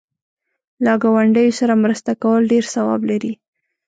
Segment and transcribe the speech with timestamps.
[0.85, 3.33] له گاونډیو سره مرسته کول ډېر ثواب لري.